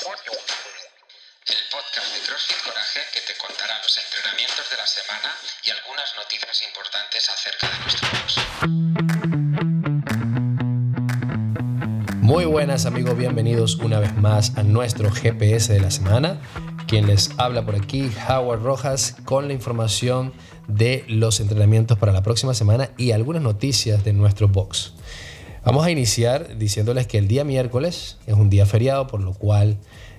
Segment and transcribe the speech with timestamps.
[0.00, 0.06] El
[1.70, 6.62] podcast de CrossFit Coraje que te contará los entrenamientos de la semana y algunas noticias
[6.62, 8.40] importantes acerca de nuestro box.
[12.22, 16.40] Muy buenas amigos, bienvenidos una vez más a nuestro GPS de la semana.
[16.86, 20.32] Quien les habla por aquí, Howard Rojas, con la información
[20.66, 24.94] de los entrenamientos para la próxima semana y algunas noticias de nuestro box.
[25.62, 29.76] Vamos a iniciar diciéndoles que el día miércoles es un día feriado, por lo cual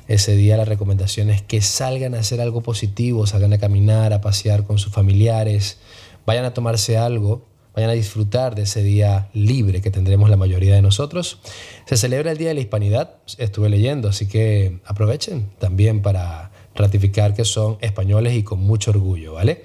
[0.08, 4.22] ese día la recomendación es que salgan a hacer algo positivo, salgan a caminar, a
[4.22, 5.80] pasear con sus familiares,
[6.27, 10.76] vayan a tomarse algo, vayan a disfrutar de ese día libre que tendremos la mayoría
[10.76, 11.40] de nosotros.
[11.85, 17.34] Se celebra el Día de la Hispanidad, estuve leyendo, así que aprovechen también para ratificar
[17.34, 19.63] que son españoles y con mucho orgullo, ¿vale?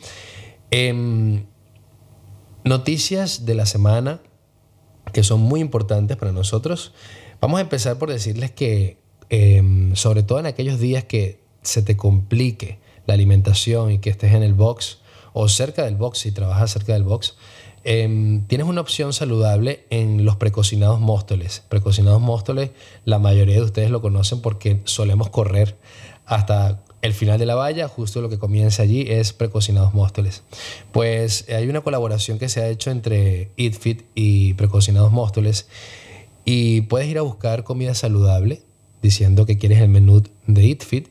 [0.71, 1.45] Em,
[2.65, 4.21] noticias de la semana
[5.13, 6.93] que son muy importantes para nosotros.
[7.41, 11.97] Vamos a empezar por decirles que, em, sobre todo en aquellos días que se te
[11.97, 14.99] complique la alimentación y que estés en el box
[15.33, 17.37] o cerca del box, si trabajas cerca del box,
[17.85, 21.63] em, tienes una opción saludable en los precocinados móstoles.
[21.69, 22.71] Precocinados móstoles,
[23.05, 25.77] la mayoría de ustedes lo conocen porque solemos correr
[26.25, 30.43] hasta el final de la valla, justo lo que comienza allí es precocinados móstoles.
[30.93, 35.69] Pues eh, hay una colaboración que se ha hecho entre EatFit y precocinados móstoles
[36.45, 38.63] y puedes ir a buscar comida saludable
[39.03, 41.09] diciendo que quieres el menú de EatFit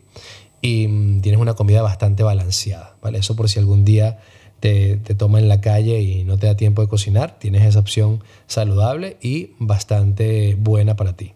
[0.61, 3.19] y mm, tienes una comida bastante balanceada, ¿vale?
[3.19, 4.19] Eso por si algún día
[4.59, 7.79] te, te toma en la calle y no te da tiempo de cocinar, tienes esa
[7.79, 11.33] opción saludable y bastante buena para ti.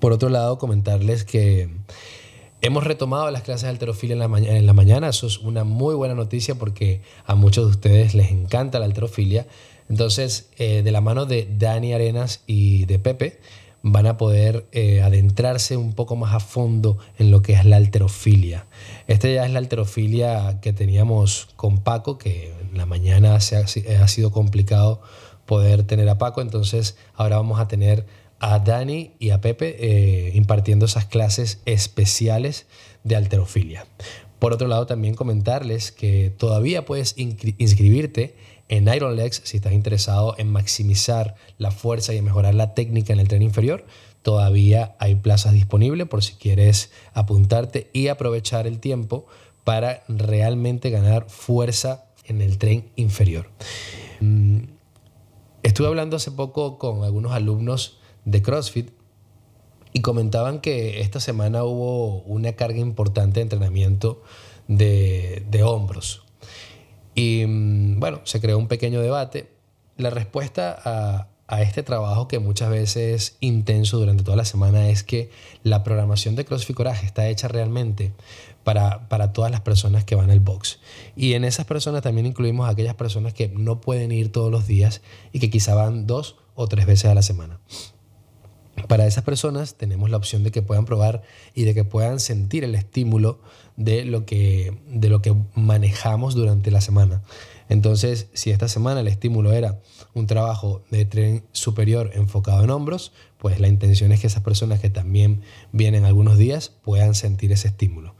[0.00, 1.68] Por otro lado, comentarles que
[2.64, 5.08] Hemos retomado las clases de alterofilia en la, mañana.
[5.08, 9.48] Eso es una muy buena noticia porque a muchos de ustedes les encanta la alterofilia.
[9.88, 13.40] Entonces, eh, de la mano de Dani Arenas y de Pepe,
[13.82, 17.74] van a poder eh, adentrarse un poco más a fondo en lo que es la
[17.74, 18.66] alterofilia.
[19.08, 23.64] Esta ya es la alterofilia que teníamos con Paco, que en la mañana se ha,
[24.04, 25.02] ha sido complicado
[25.46, 26.40] poder tener a Paco.
[26.40, 28.06] Entonces, ahora vamos a tener
[28.42, 32.66] a Dani y a Pepe eh, impartiendo esas clases especiales
[33.04, 33.86] de alterofilia.
[34.40, 38.34] Por otro lado, también comentarles que todavía puedes inscribirte
[38.68, 43.12] en Iron Legs si estás interesado en maximizar la fuerza y en mejorar la técnica
[43.12, 43.86] en el tren inferior.
[44.22, 49.26] Todavía hay plazas disponibles por si quieres apuntarte y aprovechar el tiempo
[49.62, 53.48] para realmente ganar fuerza en el tren inferior.
[54.18, 54.62] Mm,
[55.62, 58.90] estuve hablando hace poco con algunos alumnos de CrossFit
[59.92, 64.22] y comentaban que esta semana hubo una carga importante de entrenamiento
[64.68, 66.24] de, hombros.
[67.14, 69.50] Y mm, bueno, se creó un pequeño debate.
[69.96, 71.28] La respuesta a,
[71.60, 75.28] este trabajo que muchas veces es intenso durante toda la semana es que
[75.62, 78.12] la programación de CrossFit Coraje está hecha realmente
[78.64, 80.80] para, para, todas las personas que van al box.
[81.14, 84.66] Y en esas personas también incluimos a aquellas personas que no pueden ir todos los
[84.66, 87.60] días y que quizá van dos o tres veces a la semana.
[88.88, 91.22] Para esas personas tenemos la opción de que puedan probar
[91.54, 93.40] y de que puedan sentir el estímulo
[93.76, 97.22] de lo que, de lo que manejamos durante la semana.
[97.68, 99.80] Entonces, si esta semana el estímulo era
[100.14, 104.80] un trabajo de tren superior enfocado en hombros, pues la intención es que esas personas
[104.80, 105.42] que también
[105.72, 108.14] vienen algunos días puedan sentir ese estímulo.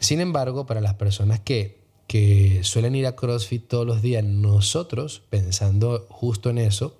[0.00, 5.22] Sin embargo, para las personas que, que suelen ir a CrossFit todos los días, nosotros,
[5.30, 6.98] pensando justo en eso,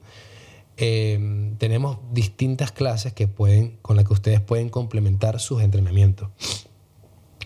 [0.80, 6.28] Em, tenemos distintas clases que pueden, con las que ustedes pueden complementar sus entrenamientos.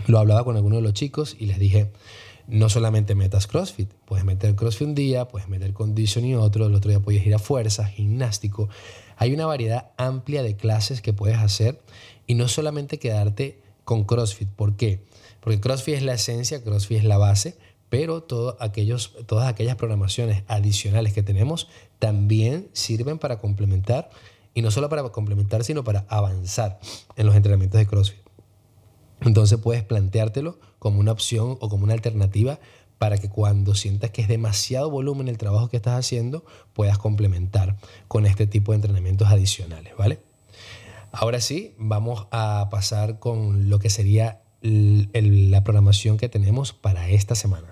[0.06, 1.90] Lo hablaba con algunos de los chicos y les dije,
[2.46, 6.90] no solamente metas CrossFit, puedes meter CrossFit un día, puedes meter Conditioning otro, el otro
[6.90, 8.68] día puedes ir a fuerza, gimnástico.
[9.16, 11.80] Hay una variedad amplia de clases que puedes hacer
[12.26, 14.50] y no solamente quedarte con CrossFit.
[14.50, 15.00] ¿Por qué?
[15.40, 17.56] Porque CrossFit es la esencia, CrossFit es la base,
[17.92, 18.24] pero
[18.58, 24.08] aquellos, todas aquellas programaciones adicionales que tenemos también sirven para complementar,
[24.54, 26.80] y no solo para complementar, sino para avanzar
[27.16, 28.22] en los entrenamientos de CrossFit.
[29.20, 32.60] Entonces puedes planteártelo como una opción o como una alternativa
[32.96, 37.76] para que cuando sientas que es demasiado volumen el trabajo que estás haciendo, puedas complementar
[38.08, 40.22] con este tipo de entrenamientos adicionales, ¿vale?
[41.12, 47.34] Ahora sí, vamos a pasar con lo que sería la programación que tenemos para esta
[47.34, 47.71] semana.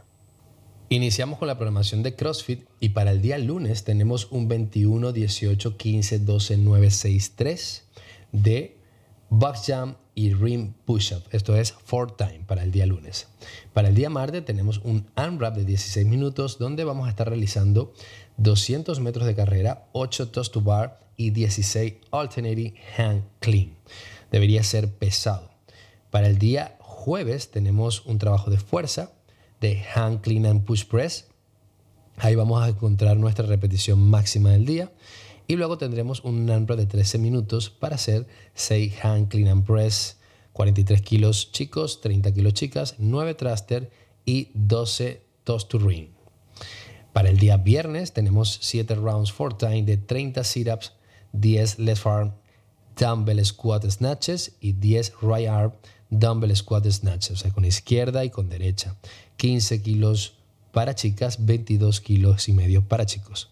[0.93, 5.77] Iniciamos con la programación de CrossFit y para el día lunes tenemos un 21, 18,
[5.77, 7.85] 15, 12, 9, 6, 3
[8.33, 8.77] de
[9.29, 11.23] Box Jump y Rim Push-Up.
[11.31, 13.29] Esto es 4 time para el día lunes.
[13.73, 17.95] Para el día martes tenemos un unwrap de 16 minutos donde vamos a estar realizando
[18.39, 23.77] 200 metros de carrera, 8 toes to bar y 16 alternating hand clean.
[24.33, 25.53] debería ser pesado.
[26.11, 29.13] Para el día jueves tenemos un trabajo de fuerza
[29.61, 31.27] de hand clean and push press.
[32.17, 34.93] Ahí vamos a encontrar nuestra repetición máxima del día.
[35.47, 40.19] Y luego tendremos un AMRAP de 13 minutos para hacer 6 hand clean and press,
[40.53, 43.91] 43 kilos chicos, 30 kilos chicas, 9 thruster
[44.25, 46.11] y 12 toss to ring.
[47.13, 50.93] Para el día viernes tenemos 7 rounds for time de 30 sit-ups,
[51.33, 52.33] 10 left arm
[52.97, 55.73] dumbbell squat snatches y 10 right arm
[56.11, 58.97] dumbbell squat snatches, o sea, con izquierda y con derecha.
[59.41, 60.35] 15 kilos
[60.71, 63.49] para chicas, 22 kilos y medio para chicos.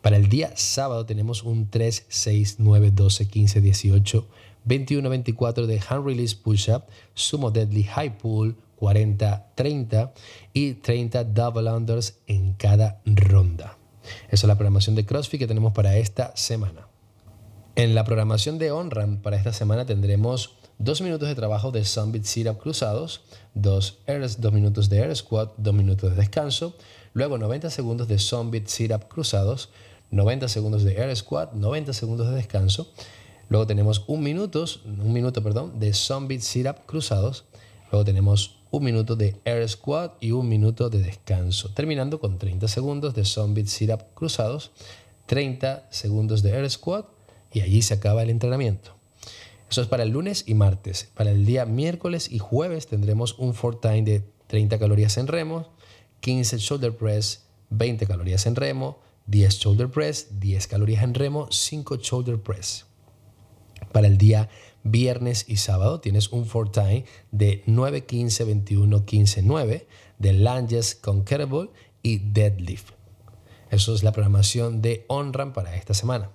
[0.00, 4.28] Para el día sábado tenemos un 3, 6, 9, 12, 15, 18,
[4.64, 10.14] 21, 24 de hand release push-up, sumo deadly high pull, 40, 30
[10.54, 13.76] y 30 double unders en cada ronda.
[14.30, 16.88] Esa es la programación de CrossFit que tenemos para esta semana.
[17.76, 22.24] En la programación de OnRAM para esta semana tendremos dos minutos de trabajo de Summit
[22.24, 23.22] Sit-Up cruzados,
[23.54, 23.98] dos,
[24.38, 26.76] dos minutos de Air Squat, dos minutos de descanso,
[27.14, 29.70] luego 90 segundos de Summit Sit-Up cruzados,
[30.12, 32.92] 90 segundos de Air Squat, 90 segundos de descanso,
[33.48, 37.44] luego tenemos un minuto, un minuto perdón, de Summit Sit-Up cruzados,
[37.90, 42.68] luego tenemos un minuto de Air Squat y un minuto de descanso, terminando con 30
[42.68, 44.70] segundos de Summit Sit-Up cruzados,
[45.26, 47.06] 30 segundos de Air Squat,
[47.52, 48.97] y allí se acaba el entrenamiento.
[49.70, 51.10] Eso es para el lunes y martes.
[51.14, 55.68] Para el día miércoles y jueves tendremos un for time de 30 calorías en remo,
[56.20, 61.96] 15 shoulder press, 20 calorías en remo, 10 shoulder press, 10 calorías en remo, 5
[61.96, 62.86] shoulder press.
[63.92, 64.48] Para el día
[64.84, 69.86] viernes y sábado tienes un for time de 9, 15, 21, 15, 9
[70.18, 71.70] de lunges con kettlebell
[72.02, 72.92] y deadlift.
[73.70, 76.30] Eso es la programación de OnRAM para esta semana.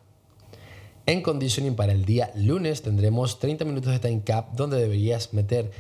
[1.06, 5.72] En conditioning para el día lunes tendremos 30 minutos de time cap donde deberías meter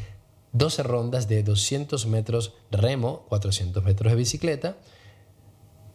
[0.51, 4.77] 12 rondas de 200 metros remo, 400 metros de bicicleta,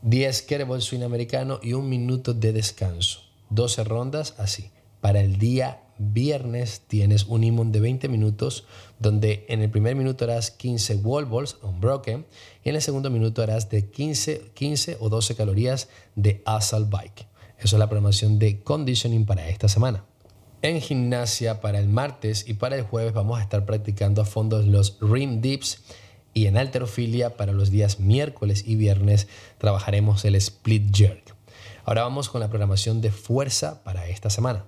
[0.00, 3.20] 10 kettlebell swing americano y un minuto de descanso.
[3.50, 4.70] 12 rondas así.
[5.02, 8.64] Para el día viernes tienes un imón de 20 minutos
[8.98, 12.24] donde en el primer minuto harás 15 wall balls unbroken
[12.64, 17.26] y en el segundo minuto harás de 15, 15 o 12 calorías de assault bike.
[17.58, 20.04] Eso es la programación de conditioning para esta semana.
[20.62, 24.60] En gimnasia para el martes y para el jueves vamos a estar practicando a fondo
[24.62, 25.82] los rim dips
[26.34, 29.28] y en alterofilia para los días miércoles y viernes
[29.58, 31.34] trabajaremos el split jerk.
[31.84, 34.64] Ahora vamos con la programación de fuerza para esta semana.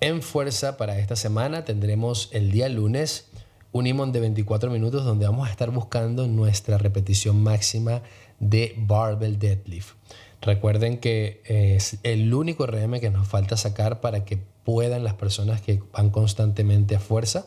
[0.00, 3.30] En fuerza para esta semana tendremos el día lunes
[3.72, 8.02] un imón de 24 minutos donde vamos a estar buscando nuestra repetición máxima
[8.38, 9.94] de barbell deadlift.
[10.42, 15.60] Recuerden que es el único RM que nos falta sacar para que puedan las personas
[15.60, 17.46] que van constantemente a fuerza,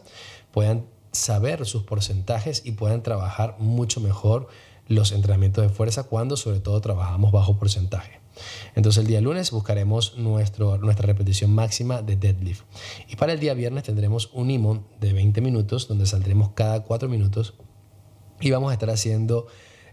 [0.52, 4.48] puedan saber sus porcentajes y puedan trabajar mucho mejor
[4.88, 8.20] los entrenamientos de fuerza cuando sobre todo trabajamos bajo porcentaje.
[8.76, 12.64] Entonces el día lunes buscaremos nuestro, nuestra repetición máxima de deadlift.
[13.08, 17.10] Y para el día viernes tendremos un imón de 20 minutos donde saldremos cada 4
[17.10, 17.56] minutos
[18.40, 19.48] y vamos a estar haciendo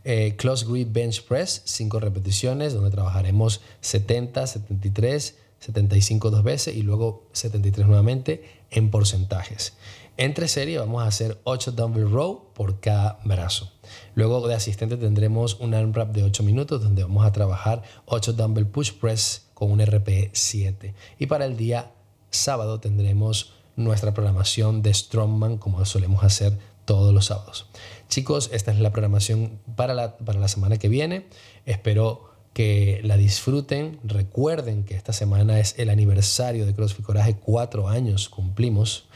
[0.08, 6.82] eh, close grip bench press, 5 repeticiones, donde trabajaremos 70, 73, 75 dos veces y
[6.82, 9.72] luego 73 nuevamente en porcentajes.
[10.16, 13.72] Entre serie vamos a hacer 8 dumbbell row por cada brazo.
[14.14, 18.68] Luego de asistente tendremos un AMRAP de 8 minutos donde vamos a trabajar 8 dumbbell
[18.68, 20.94] push press con un RPE 7.
[21.18, 21.90] Y para el día
[22.30, 27.66] sábado tendremos nuestra programación de Strongman como solemos hacer todos los sábados.
[28.08, 31.26] Chicos, esta es la programación para la, para la semana que viene.
[31.64, 33.98] Espero que la disfruten.
[34.02, 37.36] Recuerden que esta semana es el aniversario de CrossFit Coraje.
[37.36, 39.08] Cuatro años cumplimos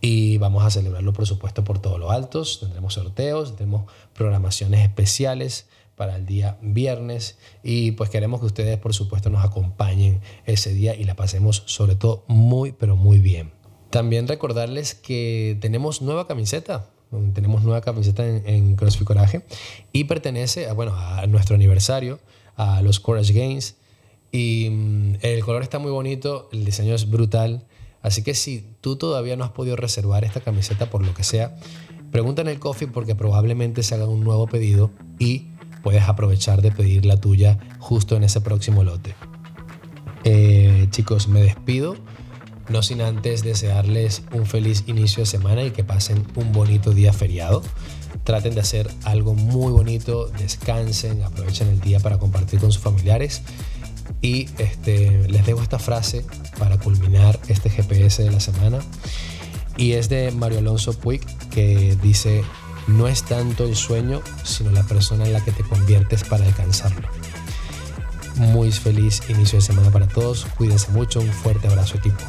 [0.00, 2.60] y vamos a celebrarlo, por supuesto, por todos los altos.
[2.60, 8.94] Tendremos sorteos, tendremos programaciones especiales para el día viernes y pues queremos que ustedes, por
[8.94, 13.52] supuesto, nos acompañen ese día y la pasemos sobre todo muy, pero muy bien.
[13.90, 16.90] También recordarles que tenemos nueva camiseta
[17.34, 19.42] tenemos nueva camiseta en, CrossFit Coraje
[19.92, 22.18] y pertenece a, bueno, a nuestro aniversario,
[22.56, 23.76] a los Courage Games.
[24.32, 27.64] Y mm, el color está muy bonito, el diseño es brutal.
[28.02, 31.56] Así que si tú todavía no has podido reservar esta camiseta por lo que sea,
[32.10, 35.48] pregunta en el coffee porque probablemente se haga un nuevo pedido y
[35.82, 39.14] puedes aprovechar de pedir la tuya justo en ese próximo lote.
[40.24, 41.96] Eh, chicos, me despido.
[42.68, 47.12] No sin antes desearles un feliz inicio de semana y que pasen un bonito día
[47.12, 47.62] feriado.
[48.24, 53.42] Traten de hacer algo muy bonito, descansen, aprovechen el día para compartir con sus familiares.
[54.20, 56.24] Y este, les dejo esta frase
[56.58, 58.80] para culminar este GPS de la semana.
[59.76, 61.20] Y es de Mario Alonso Puig
[61.50, 62.42] que dice,
[62.86, 67.08] no es tanto el sueño, sino la persona en la que te conviertes para alcanzarlo.
[68.36, 70.46] Muy feliz inicio de semana para todos.
[70.56, 71.20] Cuídense mucho.
[71.20, 72.22] Un fuerte abrazo equipo.